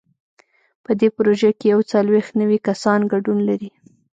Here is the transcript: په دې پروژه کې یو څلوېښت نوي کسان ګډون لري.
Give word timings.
په 0.83 0.91
دې 0.99 1.07
پروژه 1.15 1.51
کې 1.59 1.65
یو 1.73 1.81
څلوېښت 1.91 2.31
نوي 2.41 2.57
کسان 2.67 2.99
ګډون 3.11 3.39
لري. 3.49 3.71